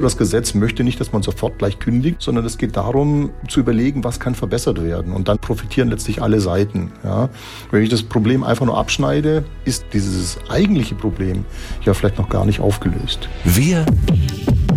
[0.00, 4.02] Das Gesetz möchte nicht, dass man sofort gleich kündigt, sondern es geht darum, zu überlegen,
[4.02, 5.12] was kann verbessert werden.
[5.12, 6.90] Und dann profitieren letztlich alle Seiten.
[7.04, 7.28] Ja.
[7.70, 11.44] Wenn ich das Problem einfach nur abschneide, ist dieses eigentliche Problem
[11.84, 13.28] ja vielleicht noch gar nicht aufgelöst.
[13.44, 13.84] Wir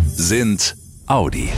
[0.05, 0.75] sind
[1.07, 1.49] Audi.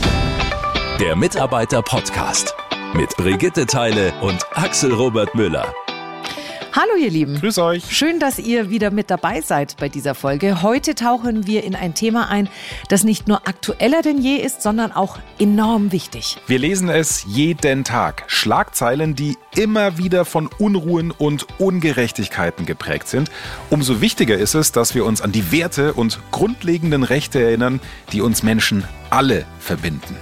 [1.00, 2.54] Der Mitarbeiter-Podcast
[2.94, 5.66] mit Brigitte Teile und Axel Robert Müller.
[6.76, 7.40] Hallo ihr Lieben.
[7.40, 7.84] Grüß euch.
[7.90, 10.60] Schön, dass ihr wieder mit dabei seid bei dieser Folge.
[10.60, 12.50] Heute tauchen wir in ein Thema ein,
[12.90, 16.36] das nicht nur aktueller denn je ist, sondern auch enorm wichtig.
[16.46, 18.24] Wir lesen es jeden Tag.
[18.26, 23.30] Schlagzeilen, die immer wieder von Unruhen und Ungerechtigkeiten geprägt sind.
[23.70, 27.80] Umso wichtiger ist es, dass wir uns an die Werte und grundlegenden Rechte erinnern,
[28.12, 30.14] die uns Menschen alle verbinden.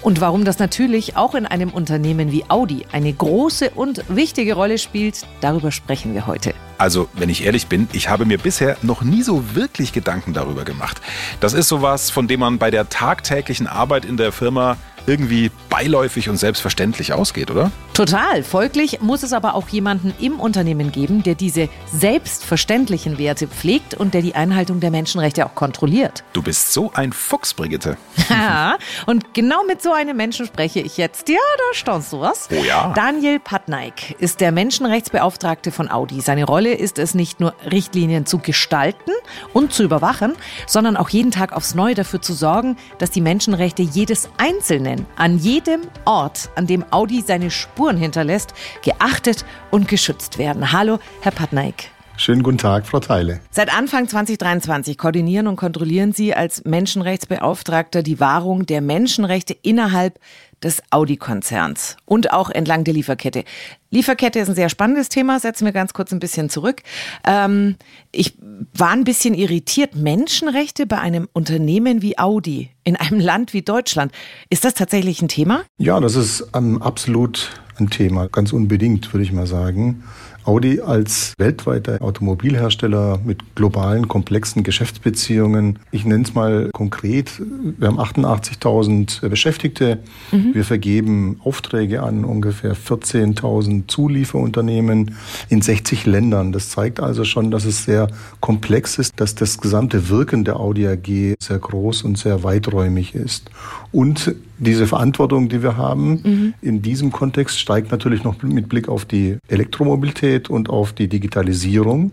[0.00, 4.78] Und warum das natürlich auch in einem Unternehmen wie Audi eine große und wichtige Rolle
[4.78, 6.54] spielt, darüber sprechen wir heute.
[6.78, 10.64] Also, wenn ich ehrlich bin, ich habe mir bisher noch nie so wirklich Gedanken darüber
[10.64, 11.00] gemacht.
[11.40, 16.28] Das ist sowas, von dem man bei der tagtäglichen Arbeit in der Firma irgendwie beiläufig
[16.28, 17.70] und selbstverständlich ausgeht, oder?
[17.94, 18.42] Total.
[18.42, 24.12] Folglich muss es aber auch jemanden im Unternehmen geben, der diese selbstverständlichen Werte pflegt und
[24.14, 26.24] der die Einhaltung der Menschenrechte auch kontrolliert.
[26.32, 27.96] Du bist so ein Fuchs, Brigitte.
[28.30, 31.28] Ja, und genau mit so einem Menschen spreche ich jetzt.
[31.28, 32.48] Ja, da staunst du was.
[32.50, 32.92] Oh ja.
[32.94, 36.20] Daniel Patnaik ist der Menschenrechtsbeauftragte von Audi.
[36.20, 39.10] Seine Rolle ist es nicht nur, Richtlinien zu gestalten
[39.52, 40.34] und zu überwachen,
[40.66, 45.36] sondern auch jeden Tag aufs Neue dafür zu sorgen, dass die Menschenrechte jedes Einzelnen an
[45.38, 45.59] jedem
[46.04, 50.72] Ort, an dem Audi seine Spuren hinterlässt, geachtet und geschützt werden.
[50.72, 51.90] Hallo, Herr Patnaik.
[52.16, 53.40] Schönen guten Tag, Frau Teile.
[53.50, 60.18] Seit Anfang 2023 koordinieren und kontrollieren Sie als Menschenrechtsbeauftragter die Wahrung der Menschenrechte innerhalb
[60.62, 63.44] des Audi-Konzerns und auch entlang der Lieferkette.
[63.90, 66.82] Lieferkette ist ein sehr spannendes Thema, setzen wir ganz kurz ein bisschen zurück.
[67.24, 67.76] Ähm,
[68.12, 68.36] ich
[68.74, 69.96] war ein bisschen irritiert.
[69.96, 74.12] Menschenrechte bei einem Unternehmen wie Audi in einem Land wie Deutschland.
[74.48, 75.64] Ist das tatsächlich ein Thema?
[75.78, 80.04] Ja, das ist ähm, absolut ein Thema, ganz unbedingt, würde ich mal sagen.
[80.44, 85.78] Audi als weltweiter Automobilhersteller mit globalen, komplexen Geschäftsbeziehungen.
[85.90, 87.40] Ich nenne es mal konkret.
[87.78, 89.98] Wir haben 88.000 Beschäftigte.
[90.32, 90.54] Mhm.
[90.54, 95.16] Wir vergeben Aufträge an ungefähr 14.000 Zulieferunternehmen
[95.48, 96.52] in 60 Ländern.
[96.52, 98.08] Das zeigt also schon, dass es sehr
[98.40, 103.50] komplex ist, dass das gesamte Wirken der Audi AG sehr groß und sehr weiträumig ist.
[103.92, 106.54] Und diese Verantwortung, die wir haben, mhm.
[106.60, 112.12] in diesem Kontext steigt natürlich noch mit Blick auf die Elektromobilität und auf die Digitalisierung.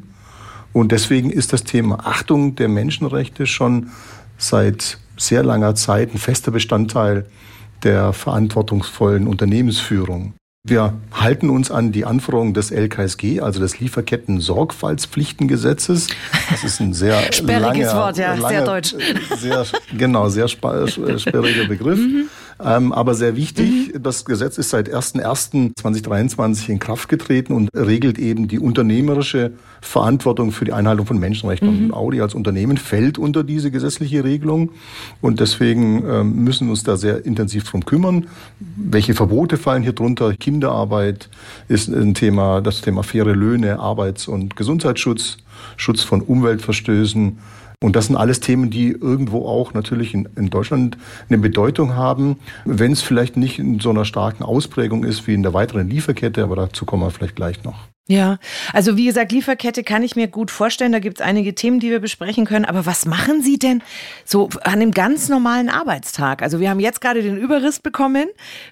[0.74, 3.92] Und deswegen ist das Thema Achtung der Menschenrechte schon
[4.38, 7.26] seit sehr langer Zeit ein fester Bestandteil
[7.84, 10.34] der verantwortungsvollen Unternehmensführung.
[10.64, 16.10] Wir halten uns an die Anforderungen des LKSG, also des Lieferketten-Sorgfaltspflichtengesetzes.
[16.50, 18.94] Das ist ein sehr sperriges langer, Wort, ja, langer, sehr deutsch.
[19.38, 19.66] Sehr,
[19.98, 22.00] genau, sehr sperriger Begriff.
[22.00, 22.28] Mhm.
[22.64, 24.04] Ähm, aber sehr wichtig, mhm.
[24.04, 29.52] das Gesetz ist seit 01.01.2023 in Kraft getreten und regelt eben die unternehmerische
[29.82, 31.70] Verantwortung für die Einhaltung von Menschenrechten.
[31.70, 31.86] Mhm.
[31.86, 34.72] Und Audi als Unternehmen fällt unter diese gesetzliche Regelung.
[35.22, 38.28] Und deswegen ähm, müssen wir uns da sehr intensiv drum kümmern.
[38.60, 40.34] Welche Verbote fallen hier drunter?
[40.34, 41.30] Kinderarbeit
[41.68, 45.38] ist ein Thema, das Thema faire Löhne, Arbeits- und Gesundheitsschutz,
[45.76, 47.38] Schutz von Umweltverstößen,
[47.84, 50.98] und das sind alles Themen, die irgendwo auch natürlich in, in Deutschland
[51.30, 55.44] eine Bedeutung haben, wenn es vielleicht nicht in so einer starken Ausprägung ist wie in
[55.44, 57.88] der weiteren Lieferkette, aber dazu kommen wir vielleicht gleich noch.
[58.10, 58.40] Ja,
[58.72, 60.94] also wie gesagt, Lieferkette kann ich mir gut vorstellen.
[60.94, 62.64] Da gibt es einige Themen, die wir besprechen können.
[62.64, 63.84] Aber was machen Sie denn
[64.24, 66.42] so an einem ganz normalen Arbeitstag?
[66.42, 68.28] Also wir haben jetzt gerade den Überriss bekommen,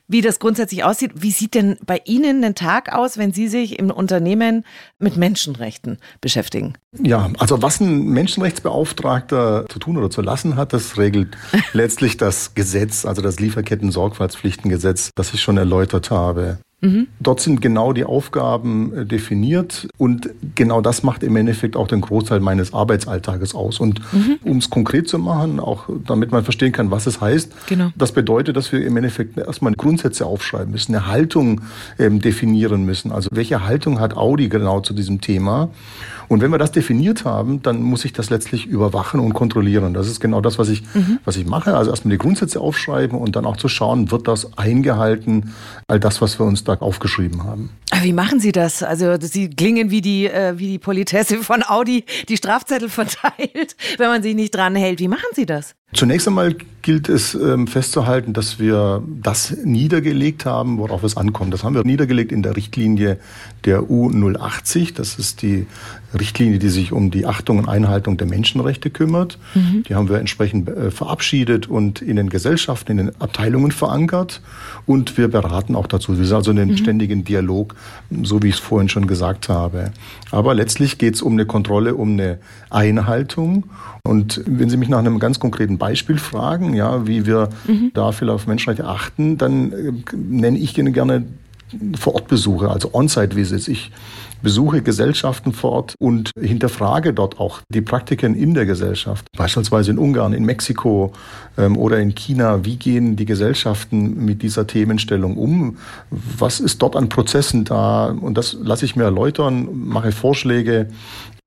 [0.08, 1.12] wie das grundsätzlich aussieht.
[1.16, 4.64] Wie sieht denn bei Ihnen ein Tag aus, wenn Sie sich im Unternehmen
[5.00, 6.76] mit Menschenrechten beschäftigen?
[6.98, 11.36] Ja, also was ein Menschenrechtsbeauftragter zu tun oder zu lassen hat, das regelt
[11.74, 16.60] letztlich das Gesetz, also das Lieferketten-Sorgfaltspflichtengesetz, das ich schon erläutert habe.
[16.86, 17.08] Mhm.
[17.20, 22.02] Dort sind genau die Aufgaben äh, definiert und genau das macht im Endeffekt auch den
[22.02, 23.80] Großteil meines Arbeitsalltages aus.
[23.80, 24.38] Und mhm.
[24.44, 27.92] um es konkret zu machen, auch damit man verstehen kann, was es heißt, genau.
[27.96, 31.62] das bedeutet, dass wir im Endeffekt erstmal Grundsätze aufschreiben müssen, eine Haltung
[31.98, 33.12] ähm, definieren müssen.
[33.12, 35.70] Also welche Haltung hat Audi genau zu diesem Thema?
[36.28, 39.94] Und wenn wir das definiert haben, dann muss ich das letztlich überwachen und kontrollieren.
[39.94, 41.20] Das ist genau das, was ich, mhm.
[41.24, 41.76] was ich mache.
[41.76, 45.54] Also erstmal die Grundsätze aufschreiben und dann auch zu schauen, wird das eingehalten,
[45.88, 47.70] all das, was wir uns da aufgeschrieben haben.
[48.02, 48.84] Wie machen Sie das?
[48.84, 54.08] Also Sie klingen wie die, äh, wie die Politesse von Audi, die Strafzettel verteilt, wenn
[54.08, 55.00] man sich nicht dran hält.
[55.00, 55.76] Wie machen Sie das?
[55.94, 56.56] Zunächst einmal
[56.86, 61.54] gilt es ähm, festzuhalten, dass wir das niedergelegt haben, worauf es ankommt.
[61.54, 63.18] Das haben wir niedergelegt in der Richtlinie
[63.66, 64.94] der U080.
[64.94, 65.66] Das ist die
[66.14, 69.40] Richtlinie, die sich um die Achtung und Einhaltung der Menschenrechte kümmert.
[69.56, 69.84] Mhm.
[69.88, 74.42] Die haben wir entsprechend äh, verabschiedet und in den Gesellschaften, in den Abteilungen verankert.
[74.86, 76.18] Und wir beraten auch dazu.
[76.18, 76.78] Wir sind also in einem mhm.
[76.78, 77.76] ständigen Dialog,
[78.24, 79.92] so wie ich es vorhin schon gesagt habe.
[80.30, 82.38] Aber letztlich geht es um eine Kontrolle, um eine
[82.70, 83.66] Einhaltung.
[84.04, 87.92] Und wenn Sie mich nach einem ganz konkreten Beispiel fragen, ja, wie wir mhm.
[87.94, 91.26] da vielleicht auf Menschenrechte achten, dann äh, nenne ich Ihnen gerne
[91.98, 93.68] Vorortbesuche, also On-Site-Visits.
[93.68, 93.92] Ich
[94.42, 99.26] besuche Gesellschaften vor Ort und hinterfrage dort auch die Praktiken in der Gesellschaft.
[99.36, 101.14] Beispielsweise in Ungarn, in Mexiko
[101.58, 102.64] ähm, oder in China.
[102.64, 105.78] Wie gehen die Gesellschaften mit dieser Themenstellung um?
[106.12, 108.06] Was ist dort an Prozessen da?
[108.08, 110.90] Und das lasse ich mir erläutern, mache Vorschläge,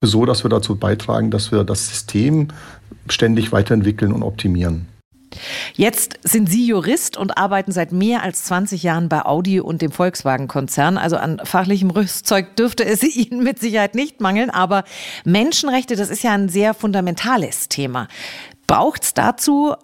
[0.03, 2.49] so dass wir dazu beitragen, dass wir das System
[3.13, 4.87] ständig weiterentwickeln und optimieren.
[5.75, 9.93] Jetzt sind Sie Jurist und arbeiten seit mehr als 20 Jahren bei Audi und dem
[9.93, 10.99] Volkswagen-Konzern.
[10.99, 14.51] Also an fachlichem Rüstzeug dürfte es Ihnen mit Sicherheit nicht mangeln.
[14.51, 14.85] Aber
[15.25, 18.09] Menschenrechte, das ist ja ein sehr fundamentales Thema.
[18.67, 19.75] Braucht es dazu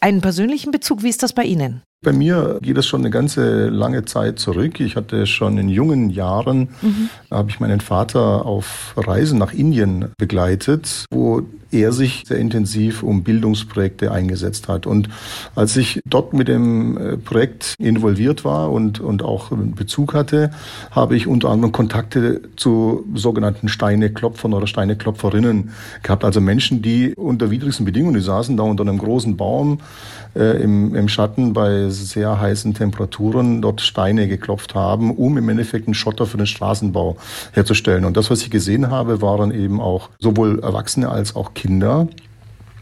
[0.00, 1.02] einen persönlichen Bezug?
[1.02, 1.82] Wie ist das bei Ihnen?
[2.02, 4.80] Bei mir geht es schon eine ganze lange Zeit zurück.
[4.80, 7.10] Ich hatte schon in jungen Jahren, mhm.
[7.30, 13.22] habe ich meinen Vater auf Reisen nach Indien begleitet, wo er sich sehr intensiv um
[13.22, 14.86] Bildungsprojekte eingesetzt hat.
[14.86, 15.08] Und
[15.54, 20.50] als ich dort mit dem äh, Projekt involviert war und, und auch Bezug hatte,
[20.90, 25.70] habe ich unter anderem Kontakte zu sogenannten Steineklopfern oder Steineklopferinnen
[26.02, 26.24] gehabt.
[26.24, 29.80] Also Menschen, die unter widrigsten Bedingungen, die saßen da unter einem großen Baum
[30.34, 35.86] äh, im, im Schatten bei sehr heißen Temperaturen dort Steine geklopft haben, um im Endeffekt
[35.86, 37.16] einen Schotter für den Straßenbau
[37.52, 38.04] herzustellen.
[38.04, 42.08] Und das, was ich gesehen habe, waren eben auch sowohl Erwachsene als auch Kinder.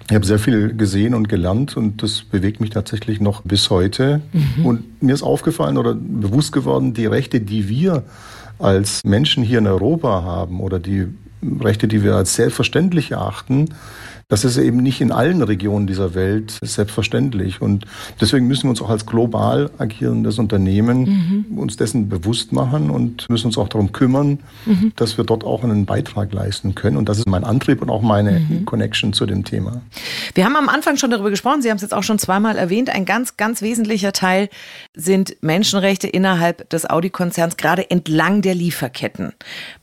[0.08, 4.22] Ich habe sehr viel gesehen und gelernt und das bewegt mich tatsächlich noch bis heute.
[4.32, 4.66] Mhm.
[4.66, 8.04] Und mir ist aufgefallen oder bewusst geworden, die Rechte, die wir
[8.58, 11.08] als Menschen hier in Europa haben oder die
[11.60, 13.68] Rechte, die wir als selbstverständlich erachten,
[14.28, 17.62] das ist eben nicht in allen Regionen dieser Welt selbstverständlich.
[17.62, 17.86] Und
[18.20, 21.58] deswegen müssen wir uns auch als global agierendes Unternehmen mhm.
[21.58, 24.92] uns dessen bewusst machen und müssen uns auch darum kümmern, mhm.
[24.96, 26.98] dass wir dort auch einen Beitrag leisten können.
[26.98, 28.66] Und das ist mein Antrieb und auch meine mhm.
[28.66, 29.80] Connection zu dem Thema.
[30.34, 31.62] Wir haben am Anfang schon darüber gesprochen.
[31.62, 32.90] Sie haben es jetzt auch schon zweimal erwähnt.
[32.90, 34.50] Ein ganz, ganz wesentlicher Teil
[34.94, 39.32] sind Menschenrechte innerhalb des Audi-Konzerns, gerade entlang der Lieferketten.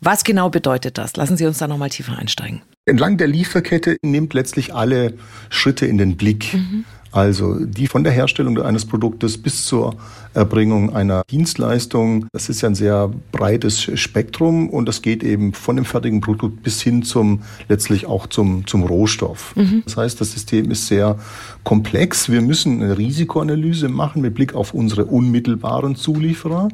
[0.01, 1.15] Was genau bedeutet das?
[1.15, 2.61] Lassen Sie uns da nochmal tiefer einsteigen.
[2.87, 5.13] Entlang der Lieferkette nimmt letztlich alle
[5.49, 6.53] Schritte in den Blick.
[6.53, 6.85] Mhm.
[7.11, 9.95] Also die von der Herstellung eines Produktes bis zur
[10.35, 12.27] Erbringung einer Dienstleistung.
[12.31, 16.61] Das ist ja ein sehr breites Spektrum und das geht eben von dem fertigen Produkt
[16.63, 19.55] bis hin zum letztlich auch zum, zum Rohstoff.
[19.55, 19.83] Mhm.
[19.85, 21.17] Das heißt, das System ist sehr
[21.63, 22.29] komplex.
[22.29, 26.69] Wir müssen eine Risikoanalyse machen mit Blick auf unsere unmittelbaren Zulieferer.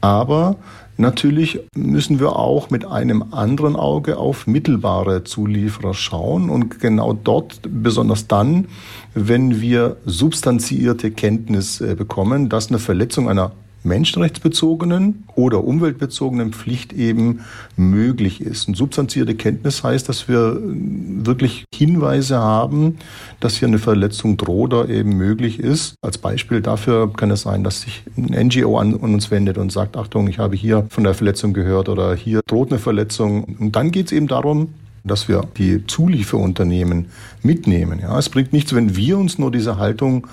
[0.00, 0.56] Aber
[0.96, 7.60] Natürlich müssen wir auch mit einem anderen Auge auf mittelbare Zulieferer schauen und genau dort,
[7.68, 8.68] besonders dann,
[9.12, 13.50] wenn wir substanziierte Kenntnis bekommen, dass eine Verletzung einer
[13.82, 17.40] menschenrechtsbezogenen oder umweltbezogenen Pflicht eben
[17.76, 18.68] möglich ist.
[18.68, 22.98] Und substanzierte Kenntnis heißt, dass wir wirklich Hinweise haben,
[23.40, 25.96] dass hier eine Verletzung droht oder eben möglich ist.
[26.02, 29.96] Als Beispiel dafür kann es sein, dass sich ein NGO an uns wendet und sagt,
[29.96, 33.56] Achtung, ich habe hier von der Verletzung gehört oder hier droht eine Verletzung.
[33.58, 34.68] Und dann geht es eben darum,
[35.02, 37.06] dass wir die Zulieferunternehmen
[37.42, 37.98] mitnehmen.
[38.00, 40.26] Ja, es bringt nichts, wenn wir uns nur diese Haltung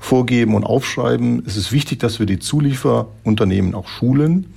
[0.00, 1.44] vorgeben und aufschreiben.
[1.46, 4.52] Es ist wichtig, dass wir die Zulieferunternehmen auch schulen,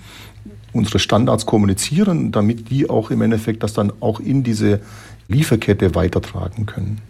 [0.72, 4.80] unsere Standards kommunizieren, damit die auch im Endeffekt das dann auch in diese
[5.28, 7.02] Lieferkette weitertragen können.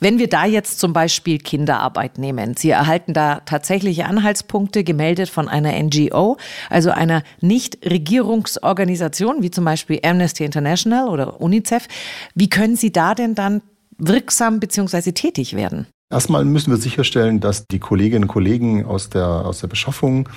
[0.00, 5.48] Wenn wir da jetzt zum Beispiel Kinderarbeit nehmen, Sie erhalten da tatsächliche Anhaltspunkte gemeldet von
[5.48, 6.36] einer NGO,
[6.70, 11.88] also einer Nichtregierungsorganisation wie zum Beispiel Amnesty International oder UNICEF.
[12.34, 13.62] Wie können Sie da denn dann
[13.98, 15.12] wirksam bzw.
[15.12, 15.86] tätig werden?
[16.12, 20.28] Erstmal müssen wir sicherstellen, dass die Kolleginnen und Kollegen aus der, aus der Beschaffung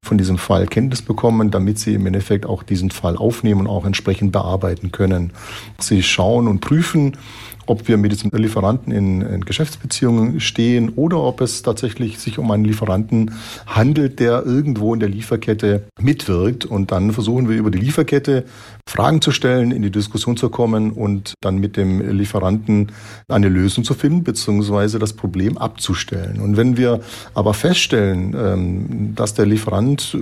[0.00, 3.84] von diesem Fall Kenntnis bekommen, damit sie im Endeffekt auch diesen Fall aufnehmen und auch
[3.84, 5.32] entsprechend bearbeiten können.
[5.80, 7.16] Sie schauen und prüfen,
[7.66, 12.50] ob wir mit diesem Lieferanten in, in, Geschäftsbeziehungen stehen oder ob es tatsächlich sich um
[12.50, 13.32] einen Lieferanten
[13.66, 16.64] handelt, der irgendwo in der Lieferkette mitwirkt.
[16.64, 18.44] Und dann versuchen wir über die Lieferkette
[18.86, 22.92] Fragen zu stellen, in die Diskussion zu kommen und dann mit dem Lieferanten
[23.28, 26.40] eine Lösung zu finden, beziehungsweise das Problem abzustellen.
[26.40, 27.00] Und wenn wir
[27.32, 30.18] aber feststellen, ähm, dass der Lieferant äh,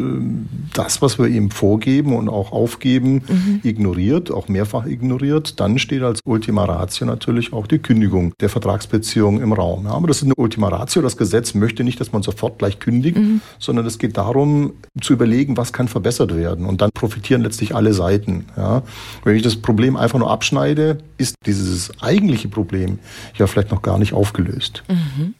[0.74, 3.60] das, was wir ihm vorgeben und auch aufgeben, mhm.
[3.62, 8.48] ignoriert, auch mehrfach ignoriert, dann steht als Ultima Ratio natürlich natürlich auch die Kündigung der
[8.48, 9.86] Vertragsbeziehung im Raum.
[9.86, 11.02] Ja, aber das ist eine Ultima Ratio.
[11.02, 13.40] Das Gesetz möchte nicht, dass man sofort gleich kündigt, mhm.
[13.58, 16.66] sondern es geht darum, zu überlegen, was kann verbessert werden.
[16.66, 18.46] Und dann profitieren letztlich alle Seiten.
[18.56, 18.82] Ja.
[19.24, 22.98] Wenn ich das Problem einfach nur abschneide, ist dieses eigentliche Problem
[23.36, 24.84] ja vielleicht noch gar nicht aufgelöst.
[24.88, 25.34] Mhm.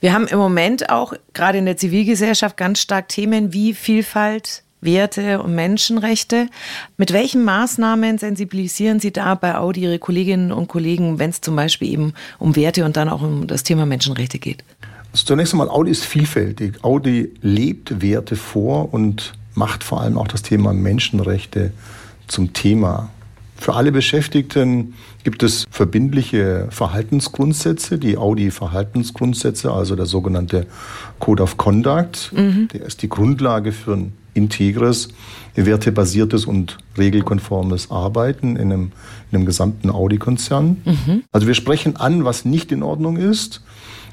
[0.00, 5.42] Wir haben im Moment auch gerade in der Zivilgesellschaft ganz stark Themen wie Vielfalt, Werte
[5.42, 6.48] und Menschenrechte.
[6.96, 11.54] Mit welchen Maßnahmen sensibilisieren Sie da bei Audi Ihre Kolleginnen und Kollegen, wenn es zum
[11.54, 14.64] Beispiel eben um Werte und dann auch um das Thema Menschenrechte geht?
[15.12, 16.82] Also zunächst einmal, Audi ist vielfältig.
[16.82, 21.72] Audi lebt Werte vor und macht vor allem auch das Thema Menschenrechte
[22.26, 23.10] zum Thema.
[23.56, 30.66] Für alle Beschäftigten gibt es verbindliche Verhaltensgrundsätze, die Audi-Verhaltensgrundsätze, also der sogenannte
[31.18, 32.32] Code of Conduct.
[32.34, 32.68] Mhm.
[32.72, 35.08] Der ist die Grundlage für ein integres,
[35.54, 38.92] wertebasiertes und regelkonformes Arbeiten in einem,
[39.30, 40.82] in einem gesamten Audi-Konzern.
[40.84, 41.22] Mhm.
[41.32, 43.62] Also wir sprechen an, was nicht in Ordnung ist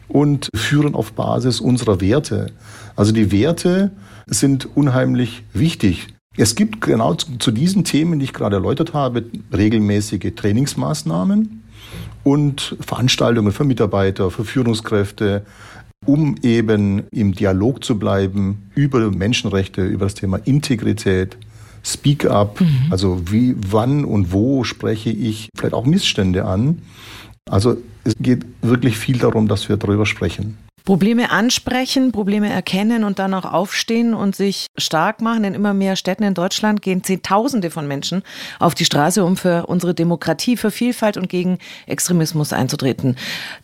[0.08, 2.52] und führen auf Basis unserer Werte.
[2.96, 3.92] Also die Werte
[4.26, 6.08] sind unheimlich wichtig.
[6.38, 9.26] Es gibt genau zu, zu diesen Themen, die ich gerade erläutert habe,
[9.56, 11.64] regelmäßige Trainingsmaßnahmen
[12.24, 15.46] und Veranstaltungen für Mitarbeiter, für Führungskräfte,
[16.06, 21.38] um eben im Dialog zu bleiben über Menschenrechte, über das Thema Integrität,
[21.86, 22.88] Speak up, mhm.
[22.92, 26.80] also wie, wann und wo spreche ich vielleicht auch Missstände an.
[27.50, 30.58] Also es geht wirklich viel darum, dass wir darüber sprechen.
[30.86, 35.46] Probleme ansprechen, Probleme erkennen und dann auch aufstehen und sich stark machen.
[35.46, 38.22] In immer mehr Städten in Deutschland gehen Zehntausende von Menschen
[38.60, 43.16] auf die Straße, um für unsere Demokratie, für Vielfalt und gegen Extremismus einzutreten.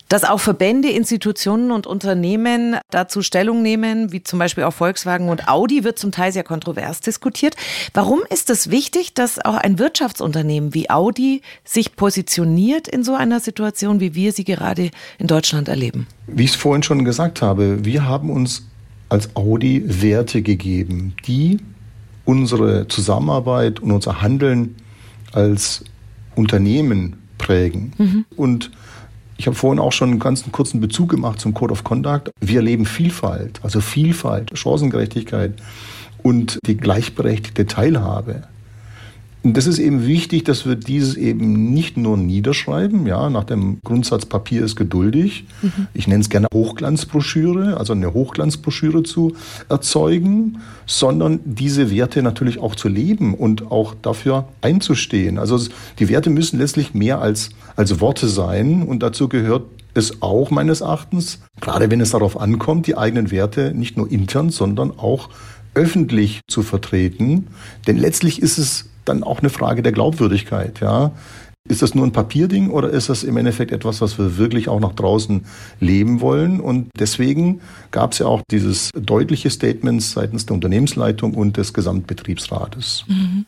[0.08, 5.46] Dass auch Verbände, Institutionen und Unternehmen dazu Stellung nehmen, wie zum Beispiel auch Volkswagen und
[5.46, 7.54] Audi, wird zum Teil sehr kontrovers diskutiert.
[7.92, 13.40] Warum ist es wichtig, dass auch ein Wirtschaftsunternehmen wie Audi sich positioniert in so einer
[13.40, 16.06] Situation, wie wir sie gerade in Deutschland erleben?
[16.26, 18.68] Wie es vorhin schon gesagt habe, wir haben uns
[19.08, 21.58] als Audi Werte gegeben, die
[22.24, 24.76] unsere Zusammenarbeit und unser Handeln
[25.32, 25.84] als
[26.36, 27.92] Unternehmen prägen.
[27.98, 28.24] Mhm.
[28.36, 28.70] Und
[29.36, 32.30] ich habe vorhin auch schon einen ganz kurzen Bezug gemacht zum Code of Conduct.
[32.40, 35.54] Wir leben Vielfalt, also Vielfalt, Chancengerechtigkeit
[36.22, 38.44] und die gleichberechtigte Teilhabe.
[39.42, 43.78] Und das ist eben wichtig, dass wir dieses eben nicht nur niederschreiben, ja, nach dem
[43.82, 45.46] Grundsatz Papier ist geduldig.
[45.62, 45.86] Mhm.
[45.94, 49.34] Ich nenne es gerne Hochglanzbroschüre, also eine Hochglanzbroschüre zu
[49.70, 55.38] erzeugen, sondern diese Werte natürlich auch zu leben und auch dafür einzustehen.
[55.38, 55.58] Also
[55.98, 59.62] die Werte müssen letztlich mehr als, als Worte sein und dazu gehört
[59.94, 64.50] es auch meines Erachtens, gerade wenn es darauf ankommt, die eigenen Werte nicht nur intern,
[64.50, 65.30] sondern auch
[65.74, 67.48] öffentlich zu vertreten.
[67.86, 70.80] Denn letztlich ist es dann auch eine Frage der Glaubwürdigkeit.
[70.80, 71.12] Ja.
[71.68, 74.80] Ist das nur ein Papierding oder ist das im Endeffekt etwas, was wir wirklich auch
[74.80, 75.44] nach draußen
[75.78, 76.58] leben wollen?
[76.58, 83.04] Und deswegen gab es ja auch dieses deutliche Statement seitens der Unternehmensleitung und des Gesamtbetriebsrates.
[83.08, 83.44] Mhm.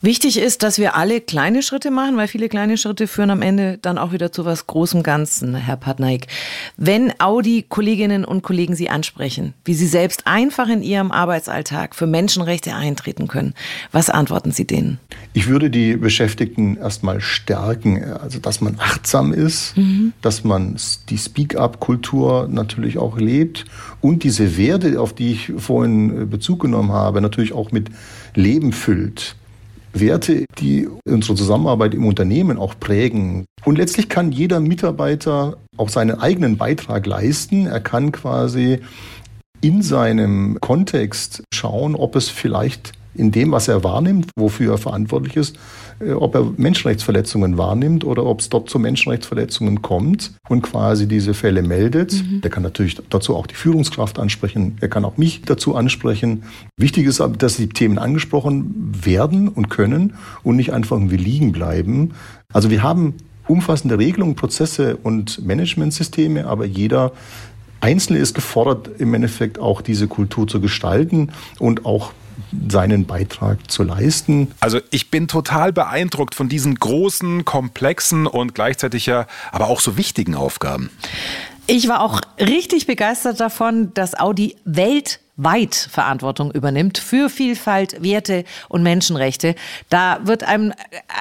[0.00, 3.78] Wichtig ist, dass wir alle kleine Schritte machen, weil viele kleine Schritte führen am Ende
[3.80, 6.26] dann auch wieder zu was Großem Ganzen, Herr Patnaik.
[6.76, 12.74] Wenn Audi-Kolleginnen und Kollegen Sie ansprechen, wie Sie selbst einfach in Ihrem Arbeitsalltag für Menschenrechte
[12.74, 13.54] eintreten können,
[13.90, 14.98] was antworten Sie denen?
[15.32, 20.12] Ich würde die Beschäftigten erstmal stärken, also dass man achtsam ist, mhm.
[20.20, 20.76] dass man
[21.08, 23.64] die Speak-up-Kultur natürlich auch lebt
[24.00, 27.88] und diese Werte, auf die ich vorhin Bezug genommen habe, natürlich auch mit
[28.34, 29.36] Leben füllt.
[30.00, 33.46] Werte, die unsere Zusammenarbeit im Unternehmen auch prägen.
[33.64, 37.66] Und letztlich kann jeder Mitarbeiter auch seinen eigenen Beitrag leisten.
[37.66, 38.80] Er kann quasi
[39.60, 45.36] in seinem Kontext schauen, ob es vielleicht in dem, was er wahrnimmt, wofür er verantwortlich
[45.36, 45.58] ist,
[46.00, 51.34] äh, ob er Menschenrechtsverletzungen wahrnimmt oder ob es dort zu Menschenrechtsverletzungen kommt und quasi diese
[51.34, 52.12] Fälle meldet.
[52.12, 52.40] Mhm.
[52.42, 54.76] Der kann natürlich dazu auch die Führungskraft ansprechen.
[54.80, 56.44] Er kann auch mich dazu ansprechen.
[56.76, 61.52] Wichtig ist aber, dass die Themen angesprochen werden und können und nicht einfach irgendwie liegen
[61.52, 62.12] bleiben.
[62.52, 63.14] Also wir haben
[63.48, 67.12] umfassende Regelungen, Prozesse und Managementsysteme, aber jeder
[67.80, 72.12] Einzelne ist gefordert, im Endeffekt auch diese Kultur zu gestalten und auch
[72.68, 74.52] seinen Beitrag zu leisten.
[74.60, 79.96] Also ich bin total beeindruckt von diesen großen, komplexen und gleichzeitig ja aber auch so
[79.96, 80.90] wichtigen Aufgaben.
[81.66, 88.84] Ich war auch richtig begeistert davon, dass Audi weltweit Verantwortung übernimmt für Vielfalt, Werte und
[88.84, 89.56] Menschenrechte.
[89.88, 90.72] Da wird einem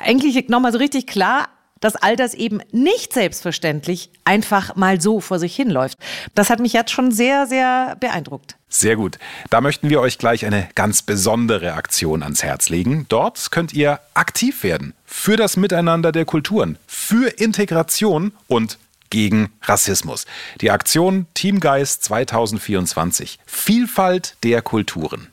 [0.04, 1.48] eigentlich nochmal so richtig klar,
[1.86, 6.00] dass all das eben nicht selbstverständlich einfach mal so vor sich hinläuft.
[6.34, 8.56] Das hat mich jetzt schon sehr, sehr beeindruckt.
[8.70, 9.20] Sehr gut.
[9.52, 13.06] Da möchten wir euch gleich eine ganz besondere Aktion ans Herz legen.
[13.08, 18.80] Dort könnt ihr aktiv werden für das Miteinander der Kulturen, für Integration und
[19.12, 20.26] gegen Rassismus.
[20.62, 23.38] Die Aktion Teamgeist 2024.
[23.46, 25.28] Vielfalt der Kulturen.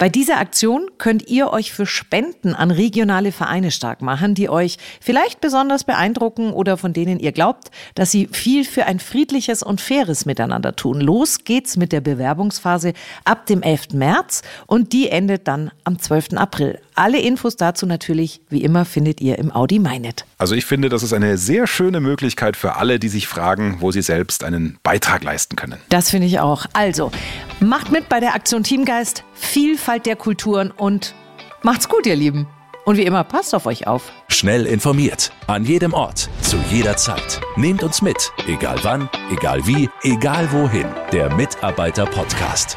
[0.00, 4.78] Bei dieser Aktion könnt ihr euch für Spenden an regionale Vereine stark machen, die euch
[4.98, 9.82] vielleicht besonders beeindrucken oder von denen ihr glaubt, dass sie viel für ein friedliches und
[9.82, 11.02] faires Miteinander tun.
[11.02, 12.94] Los geht's mit der Bewerbungsphase
[13.26, 13.92] ab dem 11.
[13.92, 16.32] März und die endet dann am 12.
[16.36, 16.80] April.
[17.00, 20.26] Alle Infos dazu natürlich, wie immer, findet ihr im Audi MyNet.
[20.36, 23.90] Also ich finde, das ist eine sehr schöne Möglichkeit für alle, die sich fragen, wo
[23.90, 25.78] sie selbst einen Beitrag leisten können.
[25.88, 26.66] Das finde ich auch.
[26.74, 27.10] Also,
[27.58, 31.14] macht mit bei der Aktion Teamgeist, Vielfalt der Kulturen und
[31.62, 32.46] macht's gut, ihr Lieben.
[32.84, 34.12] Und wie immer, passt auf euch auf.
[34.28, 37.40] Schnell informiert, an jedem Ort, zu jeder Zeit.
[37.56, 40.86] Nehmt uns mit, egal wann, egal wie, egal wohin.
[41.12, 42.76] Der Mitarbeiter-Podcast.